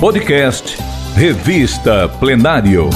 Podcast 0.00 0.78
Revista 1.16 2.08
Plenário. 2.20 2.88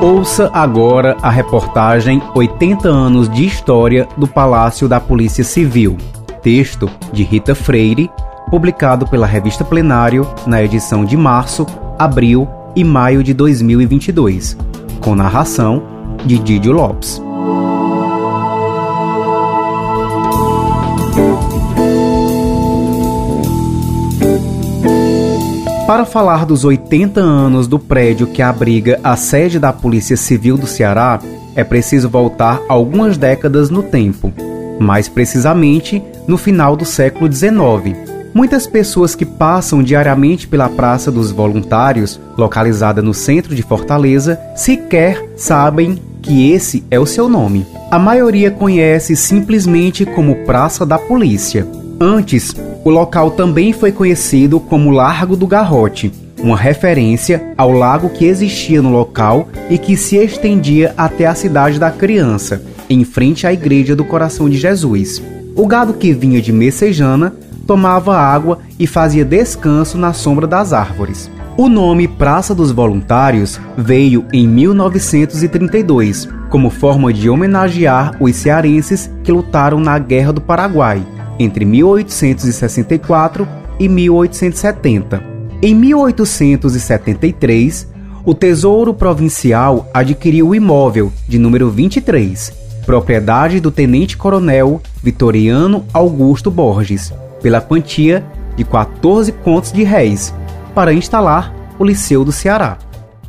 Ouça 0.00 0.48
agora 0.52 1.16
a 1.20 1.28
reportagem 1.28 2.22
80 2.32 2.88
anos 2.88 3.28
de 3.28 3.44
história 3.44 4.06
do 4.16 4.28
Palácio 4.28 4.88
da 4.88 5.00
Polícia 5.00 5.42
Civil. 5.42 5.96
Texto 6.44 6.88
de 7.12 7.24
Rita 7.24 7.56
Freire, 7.56 8.08
publicado 8.50 9.04
pela 9.08 9.26
Revista 9.26 9.64
Plenário 9.64 10.32
na 10.46 10.62
edição 10.62 11.04
de 11.04 11.16
março, 11.16 11.66
abril 11.98 12.48
e 12.76 12.84
maio 12.84 13.20
de 13.20 13.34
2022, 13.34 14.56
com 15.00 15.16
narração 15.16 15.82
de 16.24 16.38
Didio 16.38 16.70
Lopes. 16.70 17.25
Para 25.86 26.04
falar 26.04 26.44
dos 26.44 26.64
80 26.64 27.20
anos 27.20 27.68
do 27.68 27.78
prédio 27.78 28.26
que 28.26 28.42
abriga 28.42 28.98
a 29.04 29.14
sede 29.14 29.60
da 29.60 29.72
Polícia 29.72 30.16
Civil 30.16 30.58
do 30.58 30.66
Ceará, 30.66 31.20
é 31.54 31.62
preciso 31.62 32.08
voltar 32.08 32.60
algumas 32.68 33.16
décadas 33.16 33.70
no 33.70 33.84
tempo, 33.84 34.32
mais 34.80 35.08
precisamente 35.08 36.02
no 36.26 36.36
final 36.36 36.74
do 36.74 36.84
século 36.84 37.32
XIX. 37.32 37.96
Muitas 38.34 38.66
pessoas 38.66 39.14
que 39.14 39.24
passam 39.24 39.80
diariamente 39.80 40.48
pela 40.48 40.68
Praça 40.68 41.10
dos 41.10 41.30
Voluntários, 41.30 42.20
localizada 42.36 43.00
no 43.00 43.14
centro 43.14 43.54
de 43.54 43.62
Fortaleza, 43.62 44.40
sequer 44.56 45.24
sabem 45.36 46.02
que 46.20 46.50
esse 46.50 46.84
é 46.90 46.98
o 46.98 47.06
seu 47.06 47.28
nome. 47.28 47.64
A 47.92 47.98
maioria 47.98 48.50
conhece 48.50 49.14
simplesmente 49.14 50.04
como 50.04 50.44
Praça 50.44 50.84
da 50.84 50.98
Polícia. 50.98 51.64
Antes, 51.98 52.54
o 52.84 52.90
local 52.90 53.30
também 53.30 53.72
foi 53.72 53.90
conhecido 53.90 54.60
como 54.60 54.90
Largo 54.90 55.34
do 55.34 55.46
Garrote, 55.46 56.12
uma 56.38 56.56
referência 56.56 57.54
ao 57.56 57.72
lago 57.72 58.10
que 58.10 58.26
existia 58.26 58.82
no 58.82 58.90
local 58.90 59.48
e 59.70 59.78
que 59.78 59.96
se 59.96 60.16
estendia 60.16 60.92
até 60.94 61.26
a 61.26 61.34
cidade 61.34 61.78
da 61.78 61.90
Criança, 61.90 62.62
em 62.90 63.02
frente 63.02 63.46
à 63.46 63.52
Igreja 63.52 63.96
do 63.96 64.04
Coração 64.04 64.48
de 64.48 64.58
Jesus. 64.58 65.22
O 65.54 65.66
gado 65.66 65.94
que 65.94 66.12
vinha 66.12 66.42
de 66.42 66.52
Messejana 66.52 67.34
tomava 67.66 68.14
água 68.14 68.58
e 68.78 68.86
fazia 68.86 69.24
descanso 69.24 69.96
na 69.96 70.12
sombra 70.12 70.46
das 70.46 70.74
árvores. 70.74 71.30
O 71.56 71.66
nome 71.66 72.06
Praça 72.06 72.54
dos 72.54 72.70
Voluntários 72.70 73.58
veio 73.74 74.26
em 74.34 74.46
1932, 74.46 76.28
como 76.50 76.68
forma 76.68 77.10
de 77.10 77.30
homenagear 77.30 78.14
os 78.20 78.36
cearenses 78.36 79.10
que 79.24 79.32
lutaram 79.32 79.80
na 79.80 79.98
Guerra 79.98 80.34
do 80.34 80.42
Paraguai 80.42 81.02
entre 81.38 81.64
1864 81.64 83.46
e 83.78 83.88
1870. 83.88 85.22
Em 85.62 85.72
1873, 85.74 87.88
o 88.24 88.34
Tesouro 88.34 88.92
Provincial 88.92 89.88
adquiriu 89.94 90.48
o 90.48 90.54
imóvel 90.54 91.12
de 91.28 91.38
número 91.38 91.70
23, 91.70 92.52
propriedade 92.84 93.60
do 93.60 93.70
tenente-coronel 93.70 94.82
Vitoriano 95.02 95.84
Augusto 95.92 96.50
Borges, 96.50 97.12
pela 97.40 97.60
quantia 97.60 98.24
de 98.56 98.64
14 98.64 99.30
contos 99.32 99.70
de 99.72 99.84
réis, 99.84 100.34
para 100.74 100.92
instalar 100.92 101.54
o 101.78 101.84
Liceu 101.84 102.24
do 102.24 102.32
Ceará. 102.32 102.78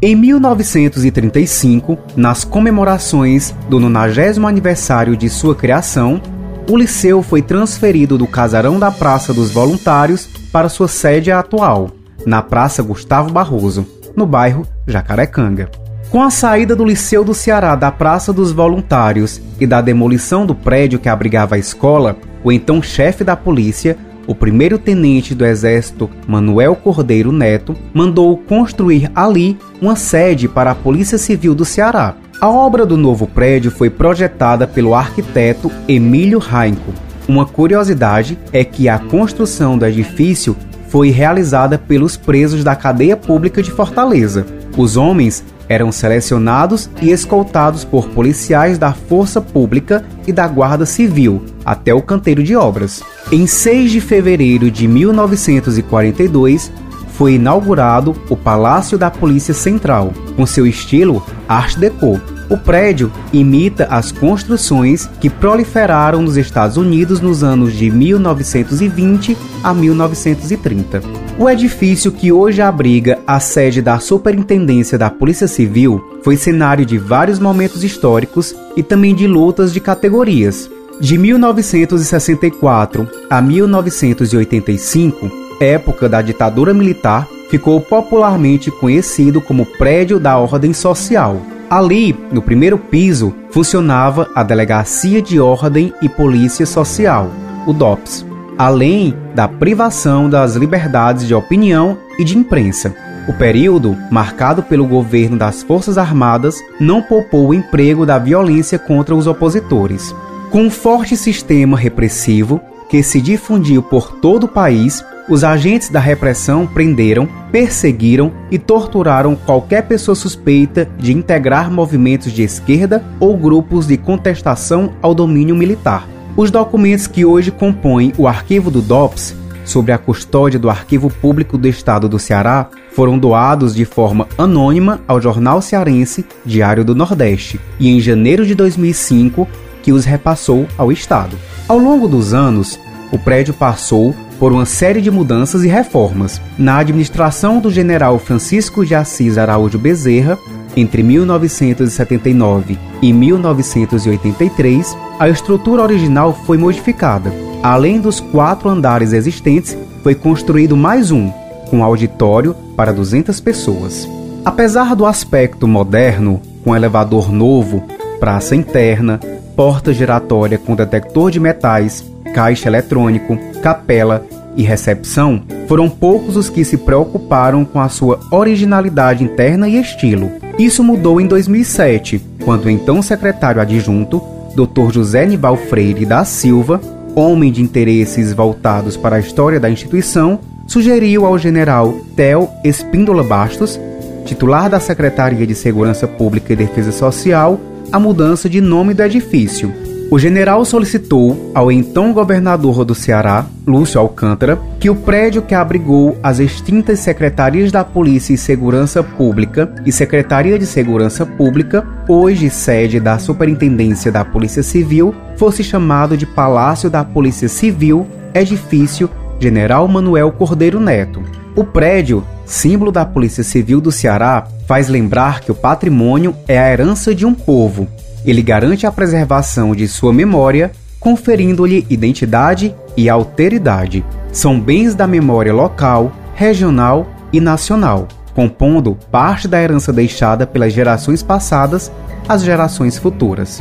Em 0.02 0.16
1935, 0.16 1.98
nas 2.16 2.44
comemorações 2.44 3.54
do 3.70 3.80
90 3.80 4.48
aniversário 4.48 5.16
de 5.18 5.30
sua 5.30 5.56
criação, 5.56 6.22
o 6.70 6.76
liceu 6.76 7.24
foi 7.24 7.42
transferido 7.42 8.18
do 8.18 8.28
casarão 8.28 8.78
da 8.78 8.92
Praça 8.92 9.34
dos 9.34 9.52
Voluntários 9.52 10.28
para 10.52 10.68
sua 10.68 10.88
sede 10.88 11.32
atual, 11.32 11.92
na 12.26 12.42
Praça 12.42 12.84
Gustavo 12.84 13.32
Barroso, 13.32 13.88
no 14.16 14.26
bairro 14.26 14.68
Jacarecanga. 14.86 15.70
Com 16.10 16.22
a 16.22 16.30
saída 16.30 16.76
do 16.76 16.86
Liceu 16.86 17.24
do 17.24 17.34
Ceará 17.34 17.76
da 17.76 17.92
Praça 17.92 18.34
dos 18.34 18.52
Voluntários 18.52 19.42
e 19.60 19.68
da 19.68 19.82
demolição 19.82 20.46
do 20.46 20.56
prédio 20.56 21.00
que 21.00 21.10
abrigava 21.10 21.56
a 21.56 21.60
escola, 21.60 22.18
o 22.44 22.52
então 22.52 22.82
chefe 22.82 23.24
da 23.24 23.36
polícia, 23.36 23.98
o 24.26 24.36
primeiro-tenente 24.36 25.34
do 25.34 25.46
Exército 25.46 26.10
Manuel 26.28 26.76
Cordeiro 26.76 27.32
Neto, 27.32 27.76
mandou 27.94 28.38
construir 28.38 29.10
ali 29.16 29.58
uma 29.82 29.96
sede 29.96 30.48
para 30.48 30.72
a 30.72 30.76
Polícia 30.76 31.18
Civil 31.18 31.56
do 31.56 31.64
Ceará, 31.64 32.16
a 32.40 32.50
obra 32.50 32.86
do 32.86 32.96
novo 32.96 33.26
prédio 33.26 33.72
foi 33.72 33.90
projetada 33.90 34.68
pelo 34.68 34.94
arquiteto 34.94 35.72
Emílio 35.88 36.38
Rainco. 36.38 36.94
Uma 37.28 37.46
curiosidade 37.46 38.38
é 38.54 38.64
que 38.64 38.88
a 38.88 39.00
construção 39.00 39.78
do 39.78 39.86
edifício 39.86 40.56
foi 40.88 41.10
realizada 41.10 41.78
pelos 41.78 42.16
presos 42.16 42.64
da 42.64 42.76
cadeia 42.76 43.18
pública 43.18 43.62
de 43.62 43.72
Fortaleza. 43.72 44.46
Os 44.78 44.96
homens 44.96 45.44
eram 45.68 45.92
selecionados 45.92 46.90
e 47.02 47.12
escoltados 47.12 47.84
por 47.84 48.08
policiais 48.10 48.78
da 48.78 48.94
Força 48.94 49.42
Pública 49.42 50.06
e 50.26 50.32
da 50.32 50.48
Guarda 50.48 50.86
Civil 50.86 51.44
até 51.66 51.94
o 51.94 52.02
canteiro 52.02 52.42
de 52.42 52.56
obras. 52.56 53.04
Em 53.32 53.46
6 53.46 53.92
de 53.92 54.00
fevereiro 54.00 54.72
de 54.72 54.88
1942, 54.88 56.72
foi 57.18 57.34
inaugurado 57.34 58.16
o 58.30 58.38
Palácio 58.38 58.98
da 58.98 59.10
Polícia 59.10 59.54
Central, 59.54 60.14
com 60.36 60.46
seu 60.46 60.68
estilo 60.68 61.26
Art 61.50 61.76
Deco. 61.76 62.22
O 62.48 62.58
prédio 62.58 63.12
imita 63.34 63.88
as 63.90 64.12
construções 64.12 65.10
que 65.20 65.30
proliferaram 65.30 66.22
nos 66.22 66.38
Estados 66.38 66.78
Unidos 66.78 67.20
nos 67.20 67.44
anos 67.44 67.74
de 67.74 67.90
1920 67.90 69.36
a 69.64 69.74
1930. 69.74 71.02
O 71.38 71.50
edifício 71.50 72.12
que 72.12 72.32
hoje 72.32 72.62
abriga 72.62 73.20
a 73.28 73.40
sede 73.40 73.82
da 73.82 74.00
Superintendência 74.00 74.98
da 74.98 75.10
Polícia 75.10 75.48
Civil 75.48 76.20
foi 76.24 76.38
cenário 76.38 76.86
de 76.86 76.98
vários 76.98 77.40
momentos 77.40 77.84
históricos 77.84 78.56
e 78.78 78.84
também 78.84 79.14
de 79.14 79.28
lutas 79.28 79.74
de 79.74 79.82
categorias. 79.82 80.70
De 81.02 81.18
1964 81.18 83.08
a 83.30 83.42
1985, 83.42 85.47
época 85.60 86.08
da 86.08 86.22
ditadura 86.22 86.74
militar, 86.74 87.28
ficou 87.50 87.80
popularmente 87.80 88.70
conhecido 88.70 89.42
como 89.42 89.66
Prédio 89.66 90.20
da 90.20 90.38
Ordem 90.38 90.74
Social. 90.74 91.38
Ali, 91.70 92.18
no 92.32 92.42
primeiro 92.42 92.78
piso, 92.78 93.34
funcionava 93.50 94.30
a 94.34 94.44
Delegacia 94.44 95.22
de 95.22 95.40
Ordem 95.40 95.94
e 96.02 96.08
Polícia 96.08 96.66
Social, 96.66 97.30
o 97.66 97.74
DOPS, 97.74 98.26
além 98.58 99.14
da 99.36 99.48
privação 99.48 100.30
das 100.30 100.56
liberdades 100.56 101.28
de 101.28 101.36
opinião 101.36 101.98
e 102.18 102.24
de 102.24 102.38
imprensa. 102.38 102.96
O 103.28 103.34
período, 103.34 103.98
marcado 104.10 104.64
pelo 104.64 104.86
governo 104.86 105.38
das 105.38 105.62
Forças 105.62 105.98
Armadas, 105.98 106.56
não 106.80 107.02
poupou 107.02 107.50
o 107.50 107.54
emprego 107.54 108.06
da 108.06 108.18
violência 108.18 108.80
contra 108.80 109.14
os 109.14 109.28
opositores. 109.28 110.16
Com 110.50 110.62
um 110.64 110.70
forte 110.70 111.18
sistema 111.18 111.78
repressivo 111.78 112.62
que 112.90 113.04
se 113.04 113.22
difundiu 113.22 113.82
por 113.82 114.14
todo 114.14 114.46
o 114.46 114.48
país, 114.48 115.04
os 115.30 115.44
agentes 115.44 115.90
da 115.90 116.00
repressão 116.00 116.66
prenderam, 116.66 117.28
perseguiram 117.52 118.32
e 118.50 118.58
torturaram 118.58 119.36
qualquer 119.36 119.84
pessoa 119.84 120.16
suspeita 120.16 120.90
de 120.98 121.12
integrar 121.12 121.70
movimentos 121.70 122.32
de 122.32 122.44
esquerda 122.44 123.04
ou 123.20 123.38
grupos 123.38 123.88
de 123.88 123.98
contestação 123.98 124.94
ao 125.02 125.14
domínio 125.14 125.56
militar. 125.56 126.08
Os 126.36 126.50
documentos 126.50 127.08
que 127.08 127.26
hoje 127.26 127.52
compõem 127.52 128.14
o 128.18 128.28
arquivo 128.28 128.72
do 128.72 128.82
DOPS, 128.82 129.36
sobre 129.66 129.92
a 129.92 129.98
custódia 129.98 130.58
do 130.58 130.70
Arquivo 130.70 131.10
Público 131.10 131.58
do 131.58 131.68
Estado 131.68 132.08
do 132.08 132.18
Ceará, 132.18 132.70
foram 132.94 133.20
doados 133.20 133.76
de 133.76 133.84
forma 133.84 134.28
anônima 134.38 135.02
ao 135.06 135.22
jornal 135.22 135.62
cearense 135.62 136.26
Diário 136.46 136.86
do 136.86 136.96
Nordeste 136.96 137.60
e 137.78 137.90
em 137.90 138.00
janeiro 138.00 138.46
de 138.46 138.56
2005 138.56 139.46
que 139.84 139.92
os 139.92 140.06
repassou 140.06 140.68
ao 140.78 140.90
Estado. 140.90 141.38
Ao 141.68 141.78
longo 141.78 142.08
dos 142.08 142.34
anos, 142.34 142.80
o 143.12 143.20
prédio 143.20 143.54
passou 143.54 144.16
por 144.40 144.54
uma 144.54 144.66
série 144.66 145.02
de 145.02 145.12
mudanças 145.12 145.66
e 145.66 145.68
reformas. 145.68 146.42
Na 146.58 146.78
administração 146.78 147.60
do 147.60 147.70
general 147.70 148.18
Francisco 148.20 148.86
de 148.86 148.96
Assis 148.96 149.38
Araújo 149.38 149.78
Bezerra, 149.78 150.38
entre 150.78 151.04
1979 151.04 152.80
e 153.02 153.12
1983, 153.12 154.98
a 155.20 155.28
estrutura 155.28 155.82
original 155.84 156.34
foi 156.46 156.58
modificada. 156.58 157.34
Além 157.62 158.00
dos 158.00 158.22
quatro 158.22 158.70
andares 158.70 159.12
existentes, 159.12 159.78
foi 160.04 160.16
construído 160.16 160.78
mais 160.78 161.12
um, 161.12 161.30
com 161.70 161.84
auditório 161.84 162.56
para 162.78 162.94
200 162.94 163.42
pessoas. 163.42 164.08
Apesar 164.46 164.96
do 164.96 165.06
aspecto 165.06 165.68
moderno, 165.68 166.42
com 166.64 166.74
elevador 166.74 167.30
novo, 167.30 167.84
praça 168.20 168.56
interna, 168.56 169.20
porta 169.56 169.94
giratória 169.94 170.58
com 170.58 170.76
detector 170.76 171.32
de 171.32 171.40
metais, 171.40 172.06
caixa 172.34 172.68
eletrônico, 172.68 173.38
capela 173.62 174.26
e 174.56 174.64
recepção, 174.64 175.42
foram 175.68 175.90
poucos 175.90 176.36
os 176.36 176.50
que 176.50 176.64
se 176.64 176.78
preocuparam 176.78 177.64
com 177.64 177.80
a 177.80 177.90
sua 177.90 178.20
originalidade 178.32 179.24
interna 179.24 179.70
e 179.70 179.80
estilo. 179.80 180.32
Isso 180.58 180.84
mudou 180.84 181.22
em 181.22 181.28
2007, 181.28 182.22
quando 182.44 182.66
o 182.66 182.70
então 182.70 183.02
secretário 183.02 183.62
adjunto, 183.62 184.22
Dr. 184.56 184.92
José 184.92 185.26
Nival 185.26 185.56
Freire 185.56 186.06
da 186.06 186.26
Silva, 186.26 186.82
homem 187.16 187.52
de 187.52 187.62
interesses 187.62 188.34
voltados 188.34 188.98
para 188.98 189.18
a 189.18 189.20
história 189.20 189.60
da 189.60 189.70
instituição, 189.70 190.40
sugeriu 190.68 191.26
ao 191.26 191.38
general 191.38 191.94
Theo 192.16 192.50
Espíndola 192.64 193.24
Bastos, 193.24 193.80
titular 194.26 194.70
da 194.70 194.80
Secretaria 194.80 195.46
de 195.46 195.56
Segurança 195.56 196.08
Pública 196.08 196.54
e 196.54 196.56
Defesa 196.56 196.92
Social, 196.92 197.60
a 197.92 198.00
mudança 198.00 198.50
de 198.50 198.62
nome 198.62 198.94
do 198.94 199.04
edifício. 199.04 199.74
O 200.10 200.18
general 200.18 200.64
solicitou 200.64 201.52
ao 201.54 201.70
então 201.70 202.14
governador 202.14 202.86
do 202.86 202.96
Ceará, 202.96 203.46
Lúcio 203.66 204.00
Alcântara, 204.00 204.58
que 204.80 204.90
o 204.90 204.96
prédio 204.96 205.42
que 205.42 205.54
abrigou 205.54 206.18
as 206.24 206.40
extintas 206.40 207.00
Secretarias 207.00 207.74
da 207.74 207.84
Polícia 207.84 208.34
e 208.34 208.38
Segurança 208.38 209.04
Pública 209.04 209.70
e 209.86 209.92
Secretaria 209.92 210.58
de 210.58 210.66
Segurança 210.66 211.26
Pública, 211.26 211.86
hoje 212.08 212.50
sede 212.50 213.02
da 213.02 213.20
Superintendência 213.20 214.10
da 214.10 214.24
Polícia 214.24 214.64
Civil, 214.64 215.14
fosse 215.36 215.62
chamado 215.62 216.16
de 216.16 216.26
Palácio 216.26 216.90
da 216.90 217.04
Polícia 217.04 217.50
Civil, 217.50 218.08
edifício 218.34 219.10
General 219.42 219.86
Manuel 219.90 220.32
Cordeiro 220.32 220.80
Neto. 220.80 221.22
O 221.54 221.66
prédio, 221.66 222.24
símbolo 222.48 222.92
da 222.92 223.06
Polícia 223.06 223.44
Civil 223.44 223.82
do 223.82 223.92
Ceará, 223.92 224.48
faz 224.66 224.88
lembrar 224.88 225.42
que 225.42 225.52
o 225.52 225.56
patrimônio 225.56 226.36
é 226.48 226.58
a 226.58 226.72
herança 226.72 227.14
de 227.14 227.26
um 227.26 227.34
povo. 227.34 227.88
Ele 228.26 228.42
garante 228.42 228.88
a 228.88 228.92
preservação 228.92 229.76
de 229.76 229.88
sua 229.88 230.14
memória, 230.14 230.72
conferindo-lhe 231.00 231.86
identidade 231.90 232.74
e 232.96 233.10
alteridade. 233.10 234.04
São 234.32 234.60
bens 234.60 234.96
da 234.96 235.06
memória 235.06 235.54
local, 235.54 236.12
regional 236.34 237.08
e 237.32 237.40
nacional, 237.40 238.08
compondo 238.34 238.98
parte 239.12 239.48
da 239.48 239.62
herança 239.62 239.92
deixada 239.92 240.48
pelas 240.48 240.74
gerações 240.74 241.22
passadas 241.22 241.92
às 242.28 242.44
gerações 242.44 242.98
futuras. 242.98 243.60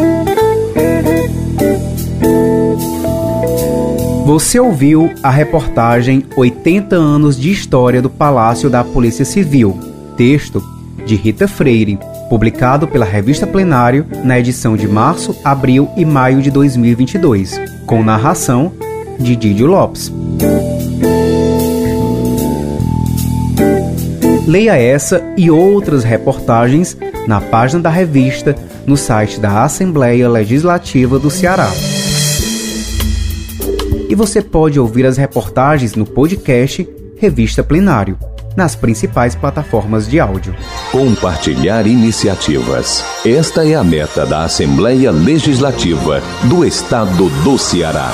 Você 4.27 4.59
ouviu 4.59 5.15
a 5.23 5.31
reportagem 5.31 6.25
80 6.37 6.97
anos 6.97 7.39
de 7.41 7.53
história 7.53 8.03
do 8.03 8.11
Palácio 8.11 8.69
da 8.69 8.83
Polícia 8.83 9.25
Civil, 9.25 9.79
texto 10.17 10.61
de 11.07 11.15
Rita 11.15 11.47
Freire, 11.47 11.97
publicado 12.29 12.89
pela 12.89 13.05
revista 13.05 13.47
Plenário 13.47 14.05
na 14.25 14.37
edição 14.37 14.77
de 14.77 14.89
março, 14.89 15.37
abril 15.45 15.89
e 15.97 16.05
maio 16.05 16.43
de 16.43 16.51
2022, 16.51 17.55
com 17.87 18.03
narração 18.03 18.73
de 19.17 19.37
Didio 19.37 19.69
Lopes. 19.69 20.13
Leia 24.45 24.77
essa 24.77 25.23
e 25.37 25.53
outras 25.53 26.03
reportagens 26.03 26.99
na 27.29 27.41
página 27.41 27.81
da 27.81 27.91
revista 27.91 28.57
no 28.85 28.97
site 28.97 29.39
da 29.39 29.63
Assembleia 29.63 30.29
Legislativa 30.29 31.17
do 31.17 31.31
Ceará. 31.31 31.71
E 34.09 34.15
você 34.15 34.41
pode 34.41 34.79
ouvir 34.79 35.05
as 35.05 35.17
reportagens 35.17 35.95
no 35.95 36.07
podcast 36.07 36.89
Revista 37.17 37.65
Plenário, 37.65 38.17
nas 38.57 38.77
principais 38.77 39.35
plataformas 39.35 40.09
de 40.09 40.21
áudio. 40.21 40.55
Compartilhar 40.93 41.87
iniciativas. 41.87 43.05
Esta 43.25 43.67
é 43.67 43.75
a 43.75 43.83
meta 43.83 44.25
da 44.25 44.45
Assembleia 44.45 45.11
Legislativa 45.11 46.23
do 46.45 46.65
Estado 46.65 47.29
do 47.43 47.59
Ceará. 47.59 48.13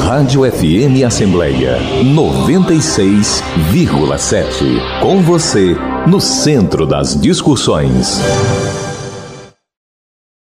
Rádio 0.00 0.42
FM 0.50 1.04
Assembleia 1.06 1.78
96,7. 2.02 5.00
Com 5.00 5.22
você, 5.22 5.74
no 6.06 6.20
centro 6.20 6.86
das 6.86 7.18
discussões. 7.18 8.20